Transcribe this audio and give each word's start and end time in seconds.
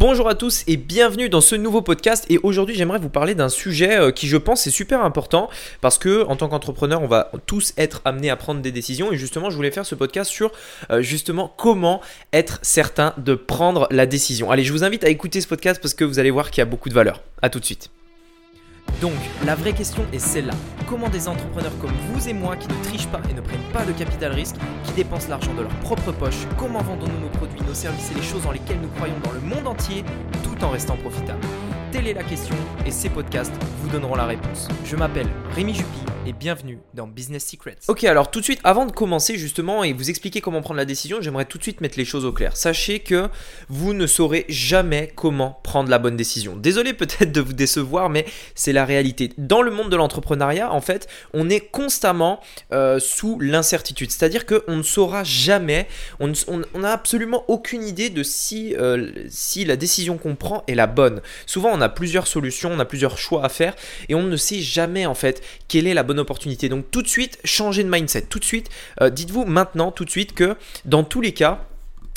Bonjour 0.00 0.30
à 0.30 0.34
tous 0.34 0.64
et 0.66 0.78
bienvenue 0.78 1.28
dans 1.28 1.42
ce 1.42 1.54
nouveau 1.54 1.82
podcast 1.82 2.24
et 2.30 2.40
aujourd'hui 2.42 2.74
j'aimerais 2.74 2.98
vous 2.98 3.10
parler 3.10 3.34
d'un 3.34 3.50
sujet 3.50 3.98
euh, 3.98 4.10
qui 4.10 4.28
je 4.28 4.38
pense 4.38 4.66
est 4.66 4.70
super 4.70 5.04
important 5.04 5.50
parce 5.82 5.98
que 5.98 6.24
en 6.24 6.36
tant 6.36 6.48
qu'entrepreneur 6.48 7.02
on 7.02 7.06
va 7.06 7.30
tous 7.44 7.74
être 7.76 8.00
amenés 8.06 8.30
à 8.30 8.36
prendre 8.36 8.62
des 8.62 8.72
décisions 8.72 9.12
et 9.12 9.18
justement 9.18 9.50
je 9.50 9.56
voulais 9.56 9.70
faire 9.70 9.84
ce 9.84 9.94
podcast 9.94 10.30
sur 10.30 10.52
euh, 10.90 11.02
justement 11.02 11.52
comment 11.54 12.00
être 12.32 12.60
certain 12.62 13.12
de 13.18 13.34
prendre 13.34 13.88
la 13.90 14.06
décision. 14.06 14.50
Allez 14.50 14.64
je 14.64 14.72
vous 14.72 14.84
invite 14.84 15.04
à 15.04 15.10
écouter 15.10 15.42
ce 15.42 15.46
podcast 15.46 15.78
parce 15.82 15.92
que 15.92 16.04
vous 16.04 16.18
allez 16.18 16.30
voir 16.30 16.50
qu'il 16.50 16.62
y 16.62 16.66
a 16.66 16.70
beaucoup 16.70 16.88
de 16.88 16.94
valeur. 16.94 17.20
A 17.42 17.50
tout 17.50 17.60
de 17.60 17.66
suite. 17.66 17.90
Donc, 19.00 19.14
la 19.46 19.54
vraie 19.54 19.72
question 19.72 20.04
est 20.12 20.18
celle-là. 20.18 20.52
Comment 20.86 21.08
des 21.08 21.26
entrepreneurs 21.26 21.72
comme 21.80 21.92
vous 22.12 22.28
et 22.28 22.34
moi 22.34 22.54
qui 22.56 22.68
ne 22.68 22.84
trichent 22.84 23.06
pas 23.06 23.20
et 23.30 23.32
ne 23.32 23.40
prennent 23.40 23.72
pas 23.72 23.86
de 23.86 23.92
capital 23.92 24.32
risque, 24.32 24.56
qui 24.84 24.92
dépensent 24.92 25.28
l'argent 25.30 25.54
de 25.54 25.62
leur 25.62 25.74
propre 25.76 26.12
poche, 26.12 26.46
comment 26.58 26.82
vendons-nous 26.82 27.20
nos 27.20 27.28
produits, 27.28 27.62
nos 27.66 27.72
services 27.72 28.10
et 28.10 28.14
les 28.14 28.22
choses 28.22 28.42
dans 28.42 28.52
lesquelles 28.52 28.80
nous 28.80 28.88
croyons 28.88 29.18
dans 29.24 29.32
le 29.32 29.40
monde 29.40 29.66
entier, 29.66 30.04
en 30.62 30.70
restant 30.70 30.96
profitables 30.96 31.40
Telle 31.92 32.06
est 32.06 32.14
la 32.14 32.22
question 32.22 32.54
et 32.86 32.90
ces 32.90 33.08
podcasts 33.08 33.52
vous 33.82 33.88
donneront 33.88 34.14
la 34.14 34.26
réponse. 34.26 34.68
Je 34.84 34.94
m'appelle 34.94 35.26
Rémi 35.56 35.74
Jupy 35.74 35.88
et 36.26 36.32
bienvenue 36.32 36.78
dans 36.94 37.06
Business 37.06 37.44
Secrets. 37.46 37.78
Ok, 37.88 38.04
alors 38.04 38.30
tout 38.30 38.40
de 38.40 38.44
suite, 38.44 38.60
avant 38.62 38.86
de 38.86 38.92
commencer 38.92 39.36
justement 39.36 39.82
et 39.82 39.92
vous 39.92 40.10
expliquer 40.10 40.40
comment 40.40 40.60
prendre 40.60 40.78
la 40.78 40.84
décision, 40.84 41.20
j'aimerais 41.20 41.46
tout 41.46 41.58
de 41.58 41.62
suite 41.62 41.80
mettre 41.80 41.98
les 41.98 42.04
choses 42.04 42.24
au 42.24 42.32
clair. 42.32 42.56
Sachez 42.56 43.00
que 43.00 43.28
vous 43.68 43.94
ne 43.94 44.06
saurez 44.06 44.44
jamais 44.48 45.12
comment 45.16 45.58
prendre 45.62 45.88
la 45.88 45.98
bonne 45.98 46.16
décision. 46.16 46.56
Désolé 46.56 46.92
peut-être 46.92 47.32
de 47.32 47.40
vous 47.40 47.54
décevoir, 47.54 48.10
mais 48.10 48.26
c'est 48.54 48.72
la 48.72 48.84
réalité. 48.84 49.32
Dans 49.38 49.62
le 49.62 49.70
monde 49.70 49.90
de 49.90 49.96
l'entrepreneuriat, 49.96 50.72
en 50.72 50.80
fait, 50.80 51.08
on 51.32 51.48
est 51.48 51.60
constamment 51.60 52.40
euh, 52.72 53.00
sous 53.00 53.40
l'incertitude. 53.40 54.10
C'est-à-dire 54.10 54.46
qu'on 54.46 54.76
ne 54.76 54.82
saura 54.82 55.24
jamais, 55.24 55.88
on 56.20 56.28
n'a 56.78 56.92
absolument 56.92 57.44
aucune 57.48 57.82
idée 57.82 58.10
de 58.10 58.22
si, 58.22 58.76
euh, 58.76 59.10
si 59.28 59.64
la 59.64 59.76
décision 59.76 60.18
qu'on 60.18 60.36
prend 60.36 60.49
est 60.66 60.74
la 60.74 60.86
bonne. 60.86 61.20
Souvent, 61.46 61.70
on 61.72 61.80
a 61.80 61.88
plusieurs 61.88 62.26
solutions, 62.26 62.70
on 62.72 62.78
a 62.78 62.84
plusieurs 62.84 63.18
choix 63.18 63.44
à 63.44 63.48
faire 63.48 63.74
et 64.08 64.14
on 64.14 64.22
ne 64.22 64.36
sait 64.36 64.60
jamais 64.60 65.06
en 65.06 65.14
fait 65.14 65.42
quelle 65.68 65.86
est 65.86 65.94
la 65.94 66.02
bonne 66.02 66.18
opportunité. 66.18 66.68
Donc 66.68 66.90
tout 66.90 67.02
de 67.02 67.08
suite, 67.08 67.38
changez 67.44 67.84
de 67.84 67.90
mindset. 67.90 68.22
Tout 68.22 68.38
de 68.38 68.44
suite, 68.44 68.68
euh, 69.00 69.10
dites-vous 69.10 69.44
maintenant, 69.44 69.92
tout 69.92 70.04
de 70.04 70.10
suite 70.10 70.34
que 70.34 70.56
dans 70.84 71.04
tous 71.04 71.20
les 71.20 71.32
cas, 71.32 71.64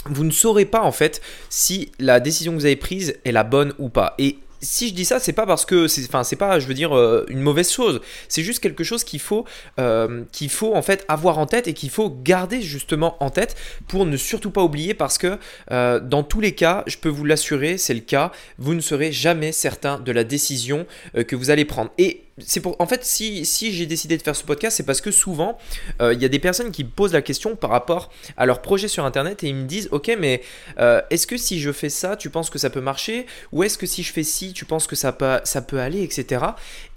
vous 0.05 0.23
ne 0.23 0.31
saurez 0.31 0.66
pas 0.66 0.81
en 0.81 0.91
fait 0.91 1.22
si 1.49 1.91
la 1.99 2.19
décision 2.19 2.52
que 2.53 2.57
vous 2.57 2.66
avez 2.66 2.75
prise 2.75 3.16
est 3.25 3.31
la 3.31 3.44
bonne 3.44 3.73
ou 3.80 3.89
pas. 3.89 4.16
Et 4.17 4.38
si 4.64 4.89
je 4.89 4.94
dis 4.94 5.06
ça, 5.06 5.19
c'est 5.19 5.33
pas 5.33 5.45
parce 5.45 5.66
que 5.66 5.88
c'est, 5.88 6.03
enfin, 6.06 6.23
c'est 6.23 6.36
pas, 6.36 6.59
je 6.59 6.67
veux 6.67 6.73
dire, 6.73 6.95
euh, 6.95 7.25
une 7.30 7.42
mauvaise 7.42 7.72
chose. 7.72 8.02
C'est 8.28 8.44
juste 8.44 8.61
quelque 8.61 8.83
chose 8.83 9.03
qu'il 9.03 9.19
faut, 9.19 9.45
euh, 9.80 10.23
qu'il 10.31 10.50
faut 10.50 10.75
en 10.75 10.81
fait 10.81 11.06
avoir 11.08 11.38
en 11.38 11.45
tête 11.45 11.67
et 11.67 11.73
qu'il 11.73 11.89
faut 11.89 12.09
garder 12.09 12.61
justement 12.61 13.17
en 13.23 13.30
tête 13.30 13.56
pour 13.88 14.06
ne 14.06 14.17
surtout 14.17 14.52
pas 14.52 14.64
oublier 14.64 14.94
parce 14.94 15.17
que 15.17 15.38
euh, 15.72 16.00
dans 16.00 16.23
tous 16.23 16.39
les 16.39 16.53
cas, 16.53 16.84
je 16.88 16.97
peux 16.97 17.09
vous 17.09 17.25
l'assurer, 17.25 17.78
c'est 17.78 17.94
le 17.94 18.00
cas, 18.00 18.31
vous 18.58 18.73
ne 18.73 18.81
serez 18.81 19.11
jamais 19.11 19.52
certain 19.52 20.00
de 20.00 20.11
la 20.11 20.23
décision 20.23 20.86
que 21.28 21.36
vous 21.36 21.50
allez 21.50 21.66
prendre. 21.66 21.91
Et 21.97 22.23
c'est 22.39 22.61
pour 22.61 22.75
en 22.79 22.87
fait 22.87 23.05
si, 23.05 23.45
si 23.45 23.73
j'ai 23.73 23.85
décidé 23.85 24.17
de 24.17 24.23
faire 24.23 24.35
ce 24.35 24.43
podcast 24.43 24.77
c'est 24.77 24.85
parce 24.85 25.01
que 25.01 25.11
souvent 25.11 25.57
euh, 26.01 26.13
il 26.13 26.21
y 26.21 26.25
a 26.25 26.27
des 26.27 26.39
personnes 26.39 26.71
qui 26.71 26.83
me 26.83 26.89
posent 26.89 27.13
la 27.13 27.21
question 27.21 27.55
par 27.55 27.69
rapport 27.69 28.11
à 28.37 28.47
leur 28.47 28.61
projet 28.61 28.87
sur 28.87 29.05
internet 29.05 29.43
et 29.43 29.49
ils 29.49 29.55
me 29.55 29.65
disent 29.65 29.87
ok 29.91 30.15
mais 30.19 30.41
euh, 30.79 31.01
est-ce 31.11 31.27
que 31.27 31.37
si 31.37 31.59
je 31.59 31.71
fais 31.71 31.89
ça 31.89 32.15
tu 32.15 32.29
penses 32.31 32.49
que 32.49 32.57
ça 32.57 32.69
peut 32.71 32.81
marcher? 32.81 33.27
Ou 33.51 33.63
est-ce 33.63 33.77
que 33.77 33.85
si 33.85 34.01
je 34.01 34.11
fais 34.11 34.23
ci 34.23 34.53
tu 34.53 34.65
penses 34.65 34.87
que 34.87 34.95
ça 34.95 35.11
peut, 35.11 35.39
ça 35.43 35.61
peut 35.61 35.79
aller 35.79 36.01
etc 36.01 36.43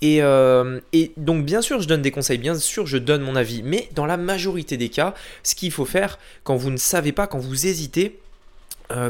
et, 0.00 0.22
euh, 0.22 0.80
et 0.94 1.12
donc 1.18 1.44
bien 1.44 1.60
sûr 1.60 1.82
je 1.82 1.88
donne 1.88 2.02
des 2.02 2.10
conseils 2.10 2.38
bien 2.38 2.58
sûr 2.58 2.86
je 2.86 2.96
donne 2.96 3.22
mon 3.22 3.36
avis. 3.36 3.62
Mais 3.62 3.90
dans 3.94 4.06
la 4.06 4.16
majorité 4.16 4.78
des 4.78 4.88
cas 4.88 5.14
ce 5.42 5.54
qu'il 5.54 5.70
faut 5.70 5.84
faire 5.84 6.18
quand 6.44 6.56
vous 6.56 6.70
ne 6.70 6.78
savez 6.78 7.12
pas 7.12 7.26
quand 7.26 7.38
vous 7.38 7.66
hésitez 7.66 8.20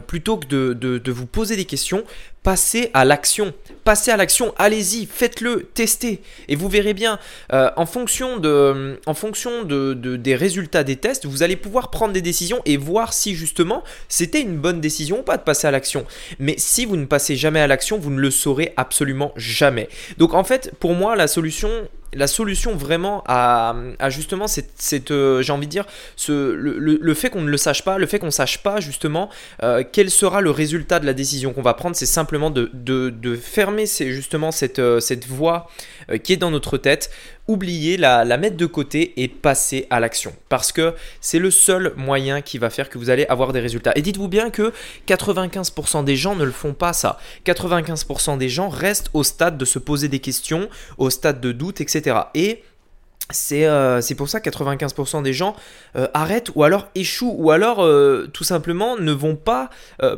plutôt 0.06 0.38
que 0.38 0.46
de, 0.46 1.12
vous 1.12 1.26
poser 1.26 1.54
des 1.54 1.66
questions, 1.66 2.02
passez 2.46 2.90
à 2.94 3.04
l'action. 3.04 3.52
Passez 3.82 4.12
à 4.12 4.16
l'action, 4.16 4.54
allez-y, 4.56 5.06
faites-le, 5.06 5.68
testez. 5.74 6.22
Et 6.46 6.54
vous 6.54 6.68
verrez 6.68 6.94
bien, 6.94 7.18
euh, 7.52 7.70
en 7.74 7.86
fonction, 7.86 8.38
des 8.38 10.34
résultats 10.36 10.84
des 10.84 10.94
tests, 10.94 11.26
vous 11.26 11.42
allez 11.42 11.56
pouvoir 11.56 11.90
prendre 11.90 12.12
des 12.12 12.22
décisions 12.22 12.62
et 12.64 12.76
voir 12.76 13.12
si 13.12 13.34
justement 13.34 13.82
c'était 14.08 14.40
une 14.40 14.58
bonne 14.58 14.80
décision 14.80 15.20
ou 15.20 15.22
pas 15.22 15.38
de 15.38 15.42
passer 15.42 15.66
à 15.66 15.72
l'action. 15.72 16.06
Mais 16.38 16.54
si 16.56 16.84
vous 16.84 16.96
ne 16.96 17.04
passez 17.04 17.34
jamais 17.34 17.60
à 17.60 17.66
l'action, 17.66 17.98
vous 17.98 18.10
ne 18.10 18.20
le 18.20 18.30
saurez 18.30 18.72
absolument 18.76 19.32
jamais. 19.34 19.88
Donc 20.18 20.32
en 20.32 20.44
fait, 20.44 20.70
pour 20.78 20.94
moi, 20.94 21.16
la 21.16 21.26
solution, 21.26 21.68
la 22.16 22.26
solution 22.26 22.74
vraiment 22.74 23.22
à, 23.26 23.74
justement 24.08 24.46
cette, 24.46 25.10
euh, 25.10 25.42
j'ai 25.42 25.52
envie 25.52 25.66
de 25.66 25.72
dire 25.72 25.84
le, 26.28 27.14
fait 27.14 27.30
qu'on 27.30 27.42
ne 27.42 27.50
le 27.50 27.56
sache 27.56 27.82
pas, 27.84 27.98
le 27.98 28.06
fait 28.06 28.18
qu'on 28.18 28.26
ne 28.26 28.30
sache 28.30 28.62
pas 28.62 28.80
justement 28.80 29.28
euh, 29.62 29.84
quel 29.90 30.10
sera 30.10 30.40
le 30.40 30.50
résultat 30.50 30.98
de 30.98 31.06
la 31.06 31.12
décision 31.12 31.52
qu'on 31.52 31.62
va 31.62 31.74
prendre, 31.74 31.96
c'est 31.96 32.06
simplement 32.06 32.35
de, 32.50 33.36
fermer 33.36 33.86
justement 33.86 34.50
cette, 34.50 34.78
euh, 34.78 35.00
cette 35.00 35.26
voix 35.26 35.68
euh, 36.10 36.18
qui 36.18 36.32
est 36.32 36.36
dans 36.36 36.50
notre 36.50 36.78
tête, 36.78 37.10
oublier 37.48 37.96
la, 37.96 38.24
mettre 38.36 38.56
de 38.56 38.66
côté 38.66 39.12
et 39.16 39.28
passer 39.28 39.86
à 39.90 40.00
l'action. 40.00 40.34
Parce 40.48 40.72
que 40.72 40.94
c'est 41.20 41.38
le 41.38 41.50
seul 41.50 41.92
moyen 41.96 42.40
qui 42.40 42.58
va 42.58 42.70
faire 42.70 42.88
que 42.88 42.98
vous 42.98 43.10
allez 43.10 43.26
avoir 43.26 43.52
des 43.52 43.60
résultats. 43.60 43.92
Et 43.96 44.02
dites-vous 44.02 44.28
bien 44.28 44.50
que 44.50 44.72
95% 45.06 46.04
des 46.04 46.16
gens 46.16 46.34
ne 46.34 46.44
le 46.44 46.52
font 46.52 46.74
pas 46.74 46.92
ça. 46.92 47.18
95% 47.44 48.38
des 48.38 48.48
gens 48.48 48.68
restent 48.68 49.10
au 49.14 49.22
stade 49.22 49.58
de 49.58 49.64
se 49.64 49.78
poser 49.78 50.08
des 50.08 50.20
questions, 50.20 50.68
au 50.98 51.10
stade 51.10 51.40
de 51.40 51.52
doute, 51.52 51.80
etc. 51.80 52.16
Et 52.34 52.62
euh, 53.52 54.00
c'est 54.00 54.14
pour 54.14 54.28
ça 54.28 54.40
que 54.40 54.48
95% 54.48 55.22
des 55.22 55.32
gens 55.32 55.56
euh, 55.96 56.06
arrêtent 56.14 56.50
ou 56.54 56.62
alors 56.62 56.88
échouent 56.94 57.34
ou 57.36 57.50
alors 57.50 57.82
euh, 57.82 58.28
tout 58.32 58.44
simplement 58.44 58.96
ne 58.96 59.12
vont 59.12 59.36
pas 59.36 59.70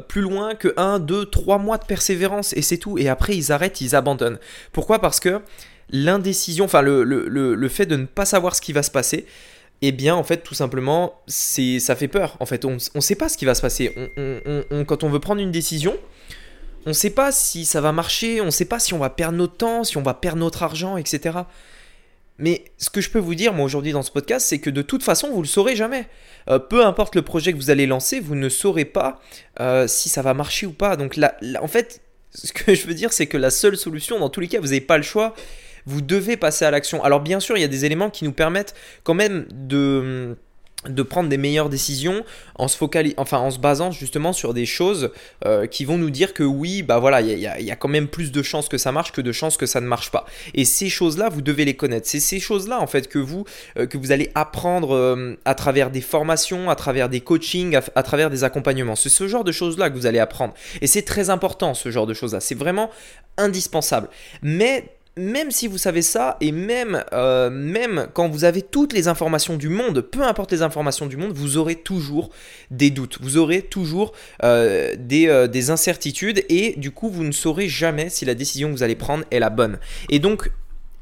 plus 0.08 0.20
loin 0.20 0.54
que 0.54 0.74
1, 0.76 0.98
2, 0.98 1.26
3 1.26 1.58
mois 1.58 1.78
de 1.78 1.84
persévérance 1.84 2.52
et 2.54 2.62
c'est 2.62 2.76
tout. 2.76 2.98
Et 2.98 3.08
après 3.08 3.36
ils 3.36 3.52
arrêtent, 3.52 3.80
ils 3.80 3.94
abandonnent. 3.94 4.38
Pourquoi? 4.72 4.98
Parce 4.98 5.20
que 5.20 5.40
l'indécision, 5.90 6.66
enfin 6.66 6.82
le, 6.82 7.68
fait 7.68 7.86
de 7.86 7.96
ne 7.96 8.04
pas 8.04 8.26
savoir 8.26 8.54
ce 8.54 8.60
qui 8.60 8.72
va 8.72 8.82
se 8.82 8.90
passer, 8.90 9.26
eh 9.80 9.92
bien 9.92 10.14
en 10.14 10.24
fait 10.24 10.38
tout 10.38 10.54
simplement 10.54 11.20
ça 11.26 11.96
fait 11.96 12.08
peur. 12.08 12.36
En 12.40 12.46
fait 12.46 12.64
on 12.64 12.76
ne 12.94 13.00
sait 13.00 13.14
pas 13.14 13.28
ce 13.28 13.38
qui 13.38 13.44
va 13.44 13.54
se 13.54 13.62
passer. 13.62 13.94
Quand 14.86 15.04
on 15.04 15.08
veut 15.08 15.20
prendre 15.20 15.40
une 15.40 15.52
décision, 15.52 15.96
on 16.84 16.90
ne 16.90 16.94
sait 16.94 17.10
pas 17.10 17.32
si 17.32 17.64
ça 17.64 17.80
va 17.80 17.92
marcher, 17.92 18.40
on 18.40 18.46
ne 18.46 18.50
sait 18.50 18.64
pas 18.64 18.78
si 18.78 18.92
on 18.94 18.98
va 18.98 19.10
perdre 19.10 19.38
notre 19.38 19.56
temps, 19.56 19.84
si 19.84 19.96
on 19.96 20.02
va 20.02 20.14
perdre 20.14 20.38
notre 20.38 20.62
argent, 20.62 20.96
etc. 20.96 21.38
Mais 22.38 22.64
ce 22.78 22.88
que 22.90 23.00
je 23.00 23.10
peux 23.10 23.18
vous 23.18 23.34
dire, 23.34 23.52
moi, 23.52 23.64
aujourd'hui 23.64 23.92
dans 23.92 24.02
ce 24.02 24.10
podcast, 24.12 24.46
c'est 24.46 24.58
que 24.58 24.70
de 24.70 24.82
toute 24.82 25.02
façon, 25.02 25.28
vous 25.30 25.38
ne 25.38 25.42
le 25.42 25.48
saurez 25.48 25.74
jamais. 25.74 26.06
Euh, 26.48 26.58
peu 26.58 26.84
importe 26.84 27.14
le 27.16 27.22
projet 27.22 27.52
que 27.52 27.58
vous 27.58 27.70
allez 27.70 27.86
lancer, 27.86 28.20
vous 28.20 28.36
ne 28.36 28.48
saurez 28.48 28.84
pas 28.84 29.20
euh, 29.60 29.86
si 29.88 30.08
ça 30.08 30.22
va 30.22 30.34
marcher 30.34 30.66
ou 30.66 30.72
pas. 30.72 30.96
Donc, 30.96 31.16
là, 31.16 31.36
en 31.60 31.68
fait, 31.68 32.00
ce 32.32 32.52
que 32.52 32.74
je 32.76 32.86
veux 32.86 32.94
dire, 32.94 33.12
c'est 33.12 33.26
que 33.26 33.36
la 33.36 33.50
seule 33.50 33.76
solution, 33.76 34.18
dans 34.18 34.30
tous 34.30 34.40
les 34.40 34.48
cas, 34.48 34.60
vous 34.60 34.66
n'avez 34.68 34.80
pas 34.80 34.96
le 34.96 35.02
choix. 35.02 35.34
Vous 35.84 36.00
devez 36.00 36.36
passer 36.36 36.64
à 36.64 36.70
l'action. 36.70 37.02
Alors, 37.02 37.20
bien 37.20 37.40
sûr, 37.40 37.56
il 37.56 37.60
y 37.60 37.64
a 37.64 37.68
des 37.68 37.84
éléments 37.84 38.10
qui 38.10 38.24
nous 38.24 38.32
permettent 38.32 38.74
quand 39.04 39.14
même 39.14 39.46
de 39.50 40.36
de 40.86 41.02
prendre 41.02 41.28
des 41.28 41.38
meilleures 41.38 41.68
décisions 41.68 42.24
en 42.54 42.68
se 42.68 42.76
focalis 42.76 43.14
enfin 43.16 43.38
en 43.38 43.50
se 43.50 43.58
basant 43.58 43.90
justement 43.90 44.32
sur 44.32 44.54
des 44.54 44.64
choses 44.64 45.10
euh, 45.44 45.66
qui 45.66 45.84
vont 45.84 45.98
nous 45.98 46.10
dire 46.10 46.34
que 46.34 46.44
oui 46.44 46.82
bah 46.82 47.00
voilà 47.00 47.20
il 47.20 47.36
y, 47.36 47.46
a 47.46 47.76
quand 47.76 47.88
même 47.88 48.06
plus 48.06 48.30
de 48.30 48.42
chances 48.42 48.68
que 48.68 48.78
ça 48.78 48.92
marche 48.92 49.10
que 49.10 49.20
de 49.20 49.32
chances 49.32 49.56
que 49.56 49.66
ça 49.66 49.80
ne 49.80 49.86
marche 49.86 50.12
pas. 50.12 50.24
Et 50.54 50.64
ces 50.64 50.88
choses 50.88 51.18
là 51.18 51.28
vous 51.30 51.42
devez 51.42 51.64
les 51.64 51.74
connaître. 51.74 52.06
C'est 52.06 52.20
ces 52.20 52.38
choses 52.38 52.68
là 52.68 52.80
en 52.80 52.86
fait 52.86 53.08
que 53.08 53.18
vous 53.18 53.44
euh, 53.76 53.86
que 53.86 53.98
vous 53.98 54.12
allez 54.12 54.30
apprendre 54.36 54.94
euh, 54.94 55.36
à 55.44 55.56
travers 55.56 55.90
des 55.90 56.00
formations 56.00 56.70
à 56.70 56.76
travers 56.76 57.08
des 57.08 57.20
coachings 57.20 57.74
à, 57.74 57.82
à 57.96 58.04
travers 58.04 58.30
des 58.30 58.44
accompagnements. 58.44 58.94
C'est 58.94 59.08
ce 59.08 59.26
genre 59.26 59.42
de 59.42 59.52
choses 59.52 59.78
là 59.78 59.90
que 59.90 59.96
vous 59.96 60.06
allez 60.06 60.20
apprendre. 60.20 60.54
Et 60.80 60.86
c'est 60.86 61.02
très 61.02 61.28
important 61.28 61.74
ce 61.74 61.90
genre 61.90 62.06
de 62.06 62.14
choses 62.14 62.34
là 62.34 62.40
c'est 62.40 62.54
vraiment 62.54 62.88
indispensable. 63.36 64.08
Mais 64.42 64.97
même 65.18 65.50
si 65.50 65.66
vous 65.66 65.78
savez 65.78 66.02
ça, 66.02 66.36
et 66.40 66.52
même, 66.52 67.04
euh, 67.12 67.50
même 67.50 68.08
quand 68.14 68.28
vous 68.28 68.44
avez 68.44 68.62
toutes 68.62 68.92
les 68.92 69.08
informations 69.08 69.56
du 69.56 69.68
monde, 69.68 70.00
peu 70.00 70.22
importe 70.22 70.52
les 70.52 70.62
informations 70.62 71.06
du 71.06 71.16
monde, 71.16 71.32
vous 71.32 71.56
aurez 71.56 71.74
toujours 71.74 72.30
des 72.70 72.90
doutes, 72.90 73.18
vous 73.20 73.36
aurez 73.36 73.62
toujours 73.62 74.12
euh, 74.44 74.94
des, 74.96 75.28
euh, 75.28 75.48
des, 75.48 75.70
incertitudes, 75.70 76.44
et 76.48 76.74
du 76.76 76.92
coup, 76.92 77.10
vous 77.10 77.24
ne 77.24 77.32
saurez 77.32 77.68
jamais 77.68 78.08
si 78.08 78.24
la 78.24 78.34
décision 78.34 78.68
que 78.68 78.74
vous 78.74 78.82
allez 78.82 78.96
prendre 78.96 79.24
est 79.30 79.40
la 79.40 79.50
bonne. 79.50 79.78
Et 80.08 80.20
donc, 80.20 80.50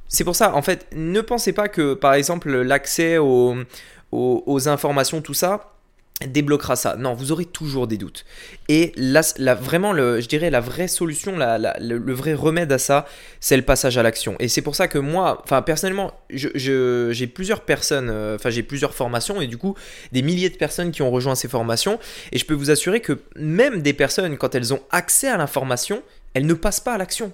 c'est 0.09 0.25
pour 0.25 0.35
ça, 0.35 0.55
en 0.55 0.63
fait, 0.63 0.87
ne 0.95 1.21
pensez 1.21 1.53
pas 1.53 1.69
que, 1.69 1.95
par 1.95 2.15
exemple, 2.15 2.51
l'accès 2.51 3.19
aux 3.19 4.69
informations, 4.69 5.21
tout 5.21 5.35
ça, 5.35 5.76
débloquera 6.25 6.77
ça. 6.77 6.97
Non, 6.97 7.13
vous 7.13 7.33
aurez 7.33 7.45
toujours 7.45 7.87
des 7.87 7.99
doutes. 7.99 8.25
Et 8.69 8.93
là, 8.97 9.21
vraiment, 9.55 9.95
je 9.95 10.27
dirais 10.27 10.49
la 10.51 10.61
vraie 10.61 10.89
solution, 10.89 11.37
le, 11.37 12.13
vrai 12.15 12.33
remède 12.35 12.73
à 12.73 12.79
ça, 12.79 13.07
c'est 13.41 13.57
le 13.57 13.63
passage 13.63 13.99
à 13.99 14.03
l'action. 14.03 14.35
Et 14.39 14.49
c'est 14.49 14.63
pour 14.63 14.77
ça 14.77 14.89
que 14.89 14.99
moi, 14.99 15.45
personnellement, 15.67 16.15
j'ai 16.31 17.27
plusieurs 17.27 17.61
personnes, 17.61 18.09
euh, 18.11 18.37
enfin 18.37 18.51
plusieurs 18.67 18.95
formations 18.95 19.41
et 19.41 19.47
du 19.47 19.59
coup 19.59 19.75
des 20.13 20.23
milliers 20.23 20.51
de 20.51 20.57
personnes 20.57 20.91
qui 20.91 21.03
ont 21.03 21.11
rejoint 21.11 21.35
ces 21.35 21.49
formations. 21.49 21.99
Et 22.33 22.39
je 22.39 22.47
peux 22.47 22.55
vous 22.55 22.71
assurer 22.71 23.01
que 23.01 23.21
même 23.37 23.83
des 23.83 23.93
personnes, 23.93 24.37
quand 24.39 24.55
elles 24.55 24.73
ont 24.73 24.81
accès 24.91 25.29
à 25.29 25.37
l'information, 25.37 26.03
elles 26.33 26.47
ne 26.47 26.55
passent 26.55 26.81
pas 26.81 26.95
à 26.95 26.99
l'action 26.99 27.33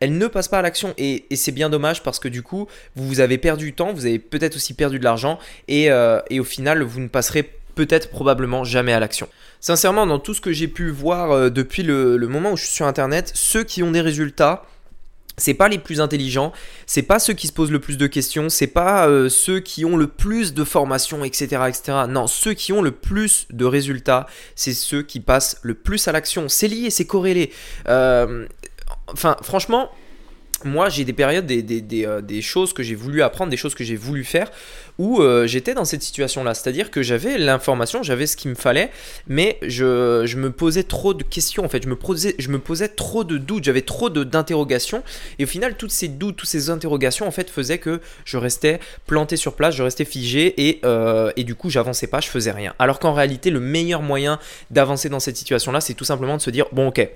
elles 0.00 0.18
ne 0.18 0.26
passent 0.26 0.48
pas 0.48 0.58
à 0.58 0.62
l'action. 0.62 0.94
Et, 0.98 1.26
c'est 1.36 1.52
bien 1.52 1.70
dommage 1.70 2.02
parce 2.02 2.18
que 2.18 2.26
du 2.26 2.42
coup, 2.42 2.66
vous, 2.96 3.20
avez 3.20 3.38
perdu 3.38 3.66
du 3.66 3.72
temps, 3.72 3.92
vous 3.92 4.04
avez 4.04 4.18
peut-être 4.18 4.56
aussi 4.56 4.74
perdu 4.74 4.98
de 4.98 5.04
l'argent, 5.04 5.38
et, 5.68 5.92
euh, 5.92 6.20
et, 6.28 6.40
au 6.40 6.44
final, 6.44 6.82
vous 6.82 6.98
ne 6.98 7.06
passerez 7.06 7.48
peut-être 7.74 8.10
probablement 8.10 8.64
jamais 8.64 8.92
à 8.92 9.00
l'action. 9.00 9.28
Sincèrement, 9.60 10.06
dans 10.06 10.18
tout 10.18 10.34
ce 10.34 10.40
que 10.40 10.52
j'ai 10.52 10.68
pu 10.68 10.90
voir 10.90 11.30
euh, 11.30 11.50
depuis 11.50 11.82
le, 11.82 12.18
moment 12.28 12.52
où 12.52 12.56
je 12.56 12.64
suis 12.64 12.74
sur 12.74 12.86
Internet, 12.86 13.30
ceux 13.34 13.64
qui 13.64 13.82
ont 13.82 13.90
des 13.90 14.00
résultats, 14.00 14.64
c'est 15.38 15.54
pas 15.54 15.68
les 15.68 15.78
plus 15.78 16.00
intelligents, 16.00 16.52
c'est 16.86 17.02
pas 17.02 17.18
ceux 17.18 17.32
qui 17.32 17.46
se 17.46 17.52
posent 17.52 17.70
le 17.70 17.78
plus 17.78 17.96
de 17.96 18.06
questions, 18.06 18.48
c'est 18.48 18.66
pas 18.66 19.08
euh, 19.08 19.28
ceux 19.28 19.60
qui 19.60 19.84
ont 19.84 19.96
le 19.96 20.06
plus 20.06 20.52
de 20.52 20.64
formation, 20.64 21.24
etc., 21.24 21.62
etc. 21.68 21.98
Non, 22.08 22.26
ceux 22.26 22.54
qui 22.54 22.72
ont 22.72 22.82
le 22.82 22.90
plus 22.90 23.46
de 23.50 23.64
résultats, 23.64 24.26
c'est 24.56 24.74
ceux 24.74 25.02
qui 25.02 25.20
passent 25.20 25.58
le 25.62 25.74
plus 25.74 26.06
à 26.08 26.12
l'action. 26.12 26.48
C'est 26.48 26.68
lié, 26.68 26.90
c'est 26.90 27.06
corrélé. 27.06 27.52
Euh, 27.88 28.46
enfin, 29.08 29.36
franchement, 29.42 29.90
moi 30.64 30.88
j'ai 30.88 31.04
des 31.04 31.12
périodes, 31.12 31.46
des, 31.46 32.06
euh, 32.06 32.20
des, 32.20 32.42
choses 32.42 32.72
que 32.72 32.82
j'ai 32.82 32.94
voulu 32.94 33.22
apprendre, 33.22 33.50
des 33.50 33.56
choses 33.56 33.74
que 33.74 33.84
j'ai 33.84 33.96
voulu 33.96 34.24
faire, 34.24 34.50
où 34.98 35.20
euh, 35.20 35.46
j'étais 35.46 35.74
dans 35.74 35.84
cette 35.84 36.02
situation-là. 36.02 36.54
C'est-à-dire 36.54 36.90
que 36.90 37.02
j'avais 37.02 37.38
l'information, 37.38 38.02
j'avais 38.02 38.26
ce 38.26 38.36
qu'il 38.36 38.50
me 38.50 38.54
fallait, 38.54 38.90
mais 39.26 39.58
je, 39.62 40.36
me 40.36 40.50
posais 40.50 40.82
trop 40.82 41.14
de 41.14 41.22
questions, 41.22 41.64
en 41.64 41.68
fait, 41.68 41.82
je 41.82 41.88
me 41.88 42.58
posais, 42.58 42.88
trop 42.88 43.24
de 43.24 43.38
doutes, 43.38 43.64
j'avais 43.64 43.82
trop 43.82 44.10
d'interrogations, 44.10 45.02
et 45.38 45.44
au 45.44 45.46
final, 45.46 45.76
toutes 45.76 45.90
ces 45.90 46.08
doutes, 46.08 46.36
toutes 46.36 46.48
ces 46.48 46.70
interrogations, 46.70 47.26
en 47.26 47.30
fait, 47.30 47.50
faisaient 47.50 47.78
que 47.78 48.00
je 48.24 48.36
restais 48.36 48.80
planté 49.06 49.36
sur 49.36 49.54
place, 49.54 49.74
je 49.74 49.82
restais 49.82 50.04
figé, 50.04 50.80
euh, 50.84 51.32
et 51.36 51.44
du 51.44 51.54
coup, 51.54 51.70
j'avançais 51.70 52.06
pas, 52.06 52.20
je 52.20 52.28
faisais 52.28 52.52
rien. 52.52 52.74
Alors 52.78 52.98
qu'en 52.98 53.12
réalité, 53.12 53.50
le 53.50 53.60
meilleur 53.60 54.02
moyen 54.02 54.38
d'avancer 54.70 55.08
dans 55.08 55.20
cette 55.20 55.36
situation-là, 55.36 55.80
c'est 55.80 55.94
tout 55.94 56.04
simplement 56.04 56.36
de 56.36 56.42
se 56.42 56.50
dire, 56.50 56.66
bon 56.72 56.88
ok, 56.88 57.08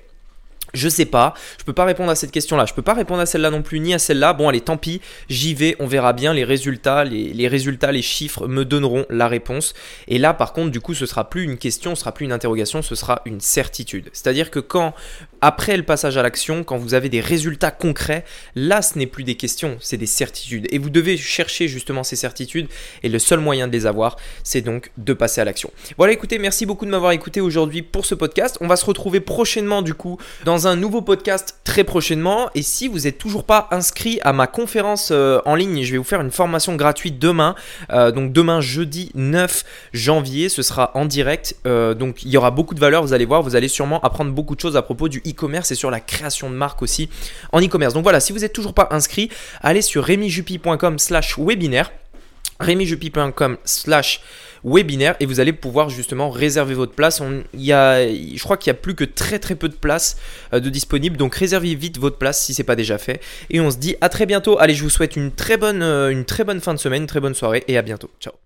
je 0.73 0.89
sais 0.89 1.05
pas, 1.05 1.33
je 1.59 1.63
peux 1.63 1.73
pas 1.73 1.85
répondre 1.85 2.11
à 2.11 2.15
cette 2.15 2.31
question-là, 2.31 2.65
je 2.65 2.73
peux 2.73 2.81
pas 2.81 2.93
répondre 2.93 3.21
à 3.21 3.25
celle-là 3.25 3.49
non 3.49 3.61
plus, 3.61 3.79
ni 3.79 3.93
à 3.93 3.99
celle-là. 3.99 4.33
Bon, 4.33 4.49
allez, 4.49 4.61
tant 4.61 4.77
pis, 4.77 5.01
j'y 5.29 5.53
vais, 5.53 5.75
on 5.79 5.87
verra 5.87 6.13
bien 6.13 6.33
les 6.33 6.43
résultats, 6.43 7.03
les, 7.03 7.47
résultats, 7.47 7.91
les 7.91 8.01
chiffres 8.01 8.47
me 8.47 8.65
donneront 8.65 9.05
la 9.09 9.27
réponse. 9.27 9.73
Et 10.07 10.17
là, 10.17 10.33
par 10.33 10.53
contre, 10.53 10.71
du 10.71 10.81
coup, 10.81 10.93
ce 10.93 11.05
sera 11.05 11.29
plus 11.29 11.43
une 11.43 11.57
question, 11.57 11.95
ce 11.95 12.01
sera 12.01 12.13
plus 12.13 12.25
une 12.25 12.31
interrogation, 12.31 12.81
ce 12.81 12.95
sera 12.95 13.21
une 13.25 13.39
certitude. 13.39 14.09
C'est-à-dire 14.13 14.51
que 14.51 14.59
quand, 14.59 14.93
après 15.41 15.77
le 15.77 15.83
passage 15.83 16.17
à 16.17 16.23
l'action, 16.23 16.63
quand 16.63 16.77
vous 16.77 16.93
avez 16.93 17.09
des 17.09 17.21
résultats 17.21 17.71
concrets, 17.71 18.25
là, 18.55 18.81
ce 18.81 18.97
n'est 18.97 19.07
plus 19.07 19.23
des 19.23 19.35
questions, 19.35 19.77
c'est 19.79 19.97
des 19.97 20.05
certitudes. 20.05 20.67
Et 20.71 20.77
vous 20.77 20.89
devez 20.89 21.17
chercher 21.17 21.67
justement 21.67 22.03
ces 22.03 22.15
certitudes. 22.15 22.67
Et 23.03 23.09
le 23.09 23.19
seul 23.19 23.39
moyen 23.39 23.67
de 23.67 23.73
les 23.73 23.85
avoir, 23.85 24.17
c'est 24.43 24.61
donc 24.61 24.91
de 24.97 25.13
passer 25.13 25.41
à 25.41 25.45
l'action. 25.45 25.71
Voilà, 25.97 26.13
écoutez, 26.13 26.39
merci 26.39 26.65
beaucoup 26.65 26.85
de 26.85 26.91
m'avoir 26.91 27.11
écouté 27.11 27.41
aujourd'hui 27.41 27.81
pour 27.81 28.05
ce 28.05 28.15
podcast. 28.15 28.57
On 28.61 28.67
va 28.67 28.75
se 28.75 28.85
retrouver 28.85 29.19
prochainement, 29.19 29.81
du 29.81 29.93
coup, 29.93 30.17
dans 30.45 30.56
un 30.65 30.75
nouveau 30.75 31.01
podcast 31.01 31.59
très 31.63 31.83
prochainement. 31.83 32.49
Et 32.55 32.63
si 32.63 32.87
vous 32.87 32.99
n'êtes 32.99 33.17
toujours 33.17 33.43
pas 33.43 33.67
inscrit 33.69 34.19
à 34.23 34.33
ma 34.33 34.47
conférence 34.47 35.09
euh, 35.11 35.39
en 35.45 35.53
ligne, 35.53 35.83
je 35.83 35.91
vais 35.91 35.97
vous 35.97 36.03
faire 36.03 36.21
une 36.21 36.31
formation 36.31 36.75
gratuite 36.75 37.19
demain. 37.19 37.53
Euh, 37.91 38.11
donc 38.11 38.31
demain, 38.31 38.61
jeudi 38.61 39.11
9 39.13 39.63
janvier, 39.93 40.49
ce 40.49 40.61
sera 40.61 40.91
en 40.95 41.05
direct. 41.05 41.55
Euh, 41.67 41.93
donc 41.93 42.23
il 42.23 42.29
y 42.29 42.37
aura 42.37 42.49
beaucoup 42.49 42.73
de 42.73 42.79
valeur, 42.79 43.03
vous 43.03 43.13
allez 43.13 43.25
voir. 43.25 43.43
Vous 43.43 43.55
allez 43.55 43.67
sûrement 43.67 43.99
apprendre 44.01 44.31
beaucoup 44.31 44.55
de 44.55 44.61
choses 44.61 44.77
à 44.77 44.81
propos 44.81 45.09
du 45.09 45.19
e-commerce 45.27 45.69
et 45.71 45.75
sur 45.75 45.91
la 45.91 45.99
création 45.99 46.49
de 46.49 46.55
marque 46.55 46.81
aussi 46.81 47.09
en 47.51 47.61
e-commerce. 47.61 47.93
Donc 47.93 48.03
voilà, 48.03 48.19
si 48.19 48.33
vous 48.33 48.39
n'êtes 48.39 48.53
toujours 48.53 48.73
pas 48.73 48.87
inscrit, 48.91 49.29
allez 49.61 49.81
sur 49.81 50.07
remijupi.com 50.07 50.97
slash 50.97 51.37
webinaire. 51.37 51.91
remijupi.com 52.59 53.57
slash 53.65 54.21
webinaire 54.21 54.46
et 54.63 55.25
vous 55.25 55.39
allez 55.39 55.53
pouvoir 55.53 55.89
justement 55.89 56.29
réserver 56.29 56.73
votre 56.73 56.93
place. 56.93 57.21
On, 57.21 57.43
y 57.53 57.71
a, 57.71 58.07
je 58.07 58.41
crois 58.43 58.57
qu'il 58.57 58.67
y 58.67 58.71
a 58.71 58.75
plus 58.75 58.95
que 58.95 59.03
très 59.03 59.39
très 59.39 59.55
peu 59.55 59.69
de 59.69 59.75
places 59.75 60.17
euh, 60.53 60.59
de 60.59 60.69
disponibles, 60.69 61.17
donc 61.17 61.35
réservez 61.35 61.75
vite 61.75 61.97
votre 61.97 62.17
place 62.17 62.43
si 62.43 62.53
c'est 62.53 62.63
pas 62.63 62.75
déjà 62.75 62.97
fait. 62.97 63.21
Et 63.49 63.59
on 63.59 63.71
se 63.71 63.77
dit 63.77 63.95
à 64.01 64.09
très 64.09 64.25
bientôt. 64.25 64.59
Allez, 64.59 64.73
je 64.73 64.83
vous 64.83 64.89
souhaite 64.89 65.15
une 65.15 65.31
très 65.31 65.57
bonne, 65.57 65.81
euh, 65.81 66.09
une 66.09 66.25
très 66.25 66.43
bonne 66.43 66.61
fin 66.61 66.73
de 66.73 66.79
semaine, 66.79 67.03
une 67.03 67.07
très 67.07 67.19
bonne 67.19 67.35
soirée 67.35 67.63
et 67.67 67.77
à 67.77 67.81
bientôt. 67.81 68.09
Ciao. 68.19 68.37